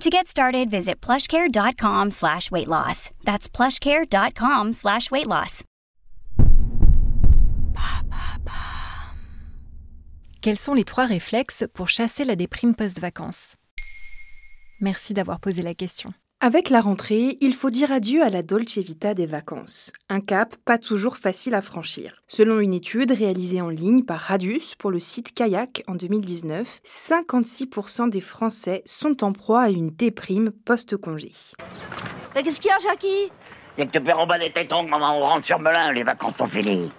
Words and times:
To 0.00 0.08
get 0.08 0.28
started, 0.28 0.70
visit 0.70 1.02
plushcare.com 1.02 2.10
slash 2.10 2.50
weight 2.50 2.68
loss. 2.68 3.10
That's 3.24 3.50
plushcare.com 3.50 4.72
slash 4.72 5.10
weight 5.10 5.26
loss. 5.26 5.62
Quels 10.40 10.58
sont 10.58 10.72
les 10.72 10.84
trois 10.84 11.04
réflexes 11.04 11.64
pour 11.74 11.88
chasser 11.88 12.24
la 12.24 12.34
déprime 12.34 12.74
post-vacances? 12.74 13.56
Merci 14.80 15.12
d'avoir 15.12 15.38
posé 15.38 15.60
la 15.60 15.74
question. 15.74 16.14
Avec 16.42 16.70
la 16.70 16.80
rentrée, 16.80 17.36
il 17.42 17.54
faut 17.54 17.68
dire 17.68 17.92
adieu 17.92 18.22
à 18.22 18.30
la 18.30 18.42
dolce 18.42 18.78
vita 18.78 19.12
des 19.12 19.26
vacances. 19.26 19.92
Un 20.08 20.20
cap 20.20 20.56
pas 20.64 20.78
toujours 20.78 21.18
facile 21.18 21.54
à 21.54 21.60
franchir. 21.60 22.14
Selon 22.28 22.60
une 22.60 22.72
étude 22.72 23.10
réalisée 23.10 23.60
en 23.60 23.68
ligne 23.68 24.04
par 24.04 24.20
Radius 24.20 24.74
pour 24.74 24.90
le 24.90 25.00
site 25.00 25.34
Kayak 25.34 25.82
en 25.86 25.96
2019, 25.96 26.80
56% 26.82 28.08
des 28.08 28.22
Français 28.22 28.80
sont 28.86 29.22
en 29.22 29.32
proie 29.32 29.64
à 29.64 29.68
une 29.68 29.90
déprime 29.90 30.50
post-congé. 30.64 31.32
Qu'est-ce 32.32 32.58
qu'il 32.58 32.70
y 32.70 32.72
a, 32.72 32.78
Jackie? 32.78 33.30
Y'a 33.76 33.84
que 33.84 34.48
tes 34.48 34.66
tongs, 34.66 34.88
maman, 34.88 35.18
on 35.18 35.20
rentre 35.20 35.44
sur 35.44 35.58
Melun, 35.58 35.92
les 35.92 36.04
vacances 36.04 36.36
sont 36.38 36.46
finies. 36.46 36.90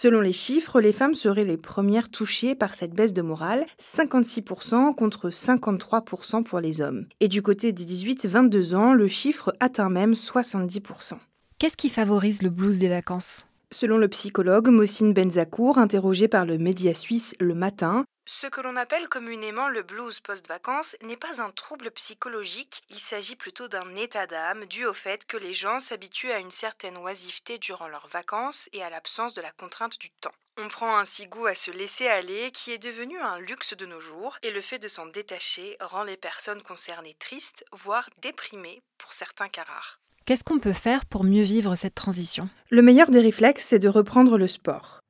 Selon 0.00 0.20
les 0.20 0.32
chiffres, 0.32 0.80
les 0.80 0.92
femmes 0.92 1.16
seraient 1.16 1.44
les 1.44 1.56
premières 1.56 2.08
touchées 2.08 2.54
par 2.54 2.76
cette 2.76 2.94
baisse 2.94 3.12
de 3.12 3.20
morale, 3.20 3.66
56% 3.80 4.94
contre 4.94 5.28
53% 5.28 6.44
pour 6.44 6.60
les 6.60 6.80
hommes. 6.80 7.06
Et 7.18 7.26
du 7.26 7.42
côté 7.42 7.72
des 7.72 7.84
18-22 7.84 8.76
ans, 8.76 8.94
le 8.94 9.08
chiffre 9.08 9.52
atteint 9.58 9.90
même 9.90 10.12
70%. 10.12 11.14
Qu'est-ce 11.58 11.76
qui 11.76 11.88
favorise 11.88 12.42
le 12.42 12.50
blues 12.50 12.78
des 12.78 12.88
vacances? 12.88 13.48
Selon 13.72 13.98
le 13.98 14.06
psychologue 14.06 14.68
Mossine 14.68 15.12
Benzakour, 15.12 15.78
interrogé 15.78 16.28
par 16.28 16.46
le 16.46 16.58
média 16.58 16.94
suisse 16.94 17.34
Le 17.40 17.54
Matin, 17.54 18.04
ce 18.28 18.46
que 18.46 18.60
l'on 18.60 18.76
appelle 18.76 19.08
communément 19.08 19.68
le 19.68 19.82
blues 19.82 20.20
post-vacances 20.20 20.96
n'est 21.02 21.16
pas 21.16 21.40
un 21.40 21.50
trouble 21.50 21.90
psychologique, 21.92 22.82
il 22.90 22.98
s'agit 22.98 23.36
plutôt 23.36 23.68
d'un 23.68 23.96
état 23.96 24.26
d'âme 24.26 24.66
dû 24.66 24.84
au 24.84 24.92
fait 24.92 25.24
que 25.24 25.38
les 25.38 25.54
gens 25.54 25.80
s'habituent 25.80 26.30
à 26.30 26.38
une 26.38 26.50
certaine 26.50 26.98
oisiveté 26.98 27.56
durant 27.56 27.88
leurs 27.88 28.08
vacances 28.08 28.68
et 28.74 28.82
à 28.82 28.90
l'absence 28.90 29.32
de 29.32 29.40
la 29.40 29.50
contrainte 29.52 29.98
du 29.98 30.10
temps. 30.10 30.34
On 30.58 30.68
prend 30.68 30.98
ainsi 30.98 31.26
goût 31.26 31.46
à 31.46 31.54
se 31.54 31.70
laisser 31.70 32.06
aller 32.06 32.50
qui 32.50 32.70
est 32.70 32.78
devenu 32.78 33.18
un 33.18 33.38
luxe 33.38 33.74
de 33.74 33.86
nos 33.86 34.00
jours 34.00 34.36
et 34.42 34.50
le 34.50 34.60
fait 34.60 34.78
de 34.78 34.88
s'en 34.88 35.06
détacher 35.06 35.78
rend 35.80 36.04
les 36.04 36.18
personnes 36.18 36.62
concernées 36.62 37.16
tristes, 37.18 37.64
voire 37.72 38.10
déprimées 38.20 38.82
pour 38.98 39.14
certains 39.14 39.48
cas 39.48 39.64
rares. 39.64 40.00
Qu'est-ce 40.26 40.44
qu'on 40.44 40.58
peut 40.58 40.74
faire 40.74 41.06
pour 41.06 41.24
mieux 41.24 41.44
vivre 41.44 41.76
cette 41.76 41.94
transition? 41.94 42.50
Le 42.68 42.82
meilleur 42.82 43.10
des 43.10 43.22
réflexes, 43.22 43.64
c'est 43.64 43.78
de 43.78 43.88
reprendre 43.88 44.36
le 44.36 44.48
sport 44.48 45.00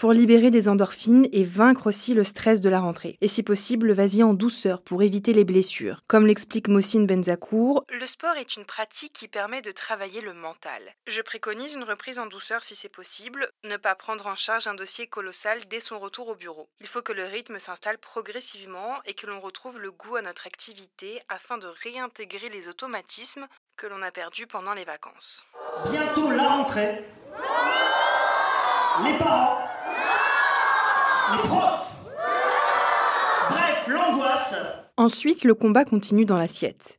pour 0.00 0.14
libérer 0.14 0.50
des 0.50 0.66
endorphines 0.66 1.28
et 1.30 1.44
vaincre 1.44 1.86
aussi 1.86 2.14
le 2.14 2.24
stress 2.24 2.62
de 2.62 2.70
la 2.70 2.80
rentrée. 2.80 3.18
Et 3.20 3.28
si 3.28 3.42
possible, 3.42 3.92
vas-y 3.92 4.22
en 4.22 4.32
douceur 4.32 4.80
pour 4.80 5.02
éviter 5.02 5.34
les 5.34 5.44
blessures. 5.44 6.00
Comme 6.06 6.26
l'explique 6.26 6.68
Mossine 6.68 7.06
Benzakour, 7.06 7.84
le 7.90 8.06
sport 8.06 8.36
est 8.36 8.56
une 8.56 8.64
pratique 8.64 9.12
qui 9.12 9.28
permet 9.28 9.60
de 9.60 9.72
travailler 9.72 10.22
le 10.22 10.32
mental. 10.32 10.82
Je 11.06 11.20
préconise 11.20 11.74
une 11.74 11.84
reprise 11.84 12.18
en 12.18 12.24
douceur 12.24 12.64
si 12.64 12.74
c'est 12.74 12.88
possible, 12.88 13.46
ne 13.64 13.76
pas 13.76 13.94
prendre 13.94 14.26
en 14.26 14.36
charge 14.36 14.66
un 14.66 14.74
dossier 14.74 15.06
colossal 15.06 15.58
dès 15.68 15.80
son 15.80 15.98
retour 15.98 16.28
au 16.28 16.34
bureau. 16.34 16.70
Il 16.80 16.86
faut 16.86 17.02
que 17.02 17.12
le 17.12 17.24
rythme 17.24 17.58
s'installe 17.58 17.98
progressivement 17.98 18.94
et 19.04 19.12
que 19.12 19.26
l'on 19.26 19.38
retrouve 19.38 19.78
le 19.78 19.92
goût 19.92 20.16
à 20.16 20.22
notre 20.22 20.46
activité 20.46 21.20
afin 21.28 21.58
de 21.58 21.66
réintégrer 21.84 22.48
les 22.48 22.68
automatismes 22.68 23.46
que 23.76 23.86
l'on 23.86 24.00
a 24.00 24.10
perdus 24.10 24.46
pendant 24.46 24.72
les 24.72 24.84
vacances. 24.84 25.44
Bientôt 25.90 26.30
la 26.30 26.48
rentrée. 26.48 27.04
Les 29.04 29.18
parents 29.18 29.59
les 31.32 31.48
profs. 31.48 31.96
Bref, 33.50 33.88
l'angoisse. 33.88 34.54
Ensuite, 34.96 35.44
le 35.44 35.54
combat 35.54 35.84
continue 35.84 36.24
dans 36.24 36.38
l'assiette. 36.38 36.98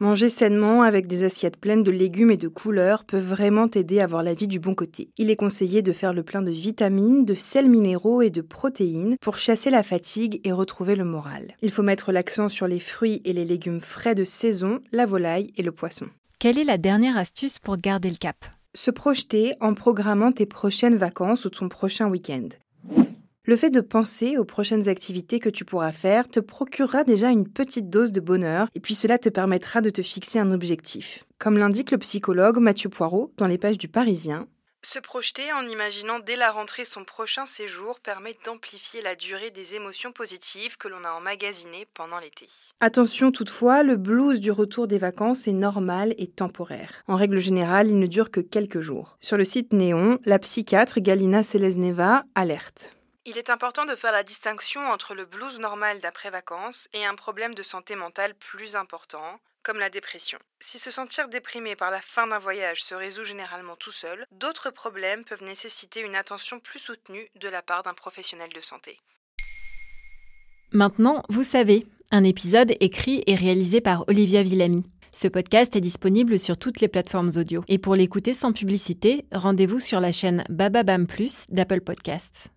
Manger 0.00 0.28
sainement 0.28 0.82
avec 0.82 1.06
des 1.06 1.22
assiettes 1.22 1.56
pleines 1.56 1.84
de 1.84 1.90
légumes 1.90 2.32
et 2.32 2.36
de 2.36 2.48
couleurs 2.48 3.04
peut 3.04 3.16
vraiment 3.16 3.68
t'aider 3.68 4.00
à 4.00 4.06
voir 4.06 4.22
la 4.22 4.34
vie 4.34 4.48
du 4.48 4.58
bon 4.58 4.74
côté. 4.74 5.08
Il 5.16 5.30
est 5.30 5.36
conseillé 5.36 5.82
de 5.82 5.92
faire 5.92 6.12
le 6.12 6.24
plein 6.24 6.42
de 6.42 6.50
vitamines, 6.50 7.24
de 7.24 7.34
sels 7.34 7.70
minéraux 7.70 8.20
et 8.20 8.30
de 8.30 8.40
protéines 8.42 9.16
pour 9.20 9.38
chasser 9.38 9.70
la 9.70 9.82
fatigue 9.82 10.40
et 10.44 10.52
retrouver 10.52 10.96
le 10.96 11.04
moral. 11.04 11.54
Il 11.62 11.70
faut 11.70 11.82
mettre 11.82 12.12
l'accent 12.12 12.48
sur 12.48 12.66
les 12.66 12.80
fruits 12.80 13.22
et 13.24 13.32
les 13.32 13.44
légumes 13.44 13.80
frais 13.80 14.16
de 14.16 14.24
saison, 14.24 14.80
la 14.92 15.06
volaille 15.06 15.52
et 15.56 15.62
le 15.62 15.72
poisson. 15.72 16.06
Quelle 16.40 16.58
est 16.58 16.64
la 16.64 16.76
dernière 16.76 17.16
astuce 17.16 17.58
pour 17.58 17.76
garder 17.76 18.10
le 18.10 18.16
cap? 18.16 18.44
Se 18.74 18.90
projeter 18.90 19.54
en 19.60 19.74
programmant 19.74 20.32
tes 20.32 20.46
prochaines 20.46 20.96
vacances 20.96 21.44
ou 21.44 21.50
ton 21.50 21.68
prochain 21.68 22.08
week-end. 22.08 22.48
Le 23.46 23.56
fait 23.56 23.68
de 23.68 23.82
penser 23.82 24.38
aux 24.38 24.46
prochaines 24.46 24.88
activités 24.88 25.38
que 25.38 25.50
tu 25.50 25.66
pourras 25.66 25.92
faire 25.92 26.28
te 26.28 26.40
procurera 26.40 27.04
déjà 27.04 27.28
une 27.28 27.46
petite 27.46 27.90
dose 27.90 28.10
de 28.10 28.20
bonheur 28.20 28.68
et 28.74 28.80
puis 28.80 28.94
cela 28.94 29.18
te 29.18 29.28
permettra 29.28 29.82
de 29.82 29.90
te 29.90 30.00
fixer 30.00 30.38
un 30.38 30.50
objectif. 30.50 31.24
Comme 31.38 31.58
l'indique 31.58 31.90
le 31.90 31.98
psychologue 31.98 32.56
Mathieu 32.56 32.88
Poirot 32.88 33.34
dans 33.36 33.46
les 33.46 33.58
pages 33.58 33.76
du 33.76 33.86
Parisien, 33.86 34.46
se 34.82 34.98
projeter 34.98 35.42
en 35.52 35.66
imaginant 35.66 36.18
dès 36.20 36.36
la 36.36 36.50
rentrée 36.50 36.86
son 36.86 37.04
prochain 37.04 37.44
séjour 37.44 38.00
permet 38.00 38.34
d'amplifier 38.46 39.02
la 39.02 39.14
durée 39.14 39.50
des 39.50 39.74
émotions 39.74 40.12
positives 40.12 40.78
que 40.78 40.88
l'on 40.88 41.04
a 41.04 41.12
emmagasinées 41.12 41.86
pendant 41.92 42.18
l'été. 42.18 42.46
Attention 42.80 43.30
toutefois, 43.30 43.82
le 43.82 43.96
blues 43.96 44.40
du 44.40 44.50
retour 44.52 44.86
des 44.86 44.98
vacances 44.98 45.46
est 45.46 45.52
normal 45.52 46.14
et 46.16 46.26
temporaire. 46.26 47.02
En 47.08 47.16
règle 47.16 47.40
générale, 47.40 47.90
il 47.90 47.98
ne 47.98 48.06
dure 48.06 48.30
que 48.30 48.40
quelques 48.40 48.80
jours. 48.80 49.18
Sur 49.20 49.36
le 49.36 49.44
site 49.44 49.74
Néon, 49.74 50.18
la 50.24 50.38
psychiatre 50.38 51.00
Galina 51.00 51.42
Selezneva 51.42 52.24
alerte. 52.34 52.94
Il 53.26 53.38
est 53.38 53.48
important 53.48 53.86
de 53.86 53.94
faire 53.94 54.12
la 54.12 54.22
distinction 54.22 54.82
entre 54.90 55.14
le 55.14 55.24
blues 55.24 55.58
normal 55.58 55.98
d'après-vacances 56.00 56.88
et 56.92 57.06
un 57.06 57.14
problème 57.14 57.54
de 57.54 57.62
santé 57.62 57.96
mentale 57.96 58.34
plus 58.34 58.76
important, 58.76 59.40
comme 59.62 59.78
la 59.78 59.88
dépression. 59.88 60.38
Si 60.60 60.78
se 60.78 60.90
sentir 60.90 61.28
déprimé 61.28 61.74
par 61.74 61.90
la 61.90 62.02
fin 62.02 62.26
d'un 62.26 62.38
voyage 62.38 62.82
se 62.82 62.94
résout 62.94 63.24
généralement 63.24 63.76
tout 63.76 63.92
seul, 63.92 64.26
d'autres 64.30 64.70
problèmes 64.70 65.24
peuvent 65.24 65.42
nécessiter 65.42 66.00
une 66.00 66.16
attention 66.16 66.60
plus 66.60 66.78
soutenue 66.78 67.26
de 67.40 67.48
la 67.48 67.62
part 67.62 67.82
d'un 67.82 67.94
professionnel 67.94 68.50
de 68.54 68.60
santé. 68.60 69.00
Maintenant, 70.72 71.22
vous 71.30 71.44
savez, 71.44 71.86
un 72.10 72.24
épisode 72.24 72.74
écrit 72.80 73.24
et 73.26 73.36
réalisé 73.36 73.80
par 73.80 74.06
Olivia 74.06 74.42
Villamy. 74.42 74.84
Ce 75.12 75.28
podcast 75.28 75.74
est 75.76 75.80
disponible 75.80 76.38
sur 76.38 76.58
toutes 76.58 76.82
les 76.82 76.88
plateformes 76.88 77.30
audio. 77.36 77.64
Et 77.68 77.78
pour 77.78 77.94
l'écouter 77.94 78.34
sans 78.34 78.52
publicité, 78.52 79.24
rendez-vous 79.32 79.78
sur 79.78 80.00
la 80.00 80.12
chaîne 80.12 80.44
Bababam 80.50 81.06
Plus 81.06 81.46
d'Apple 81.48 81.80
Podcasts. 81.80 82.50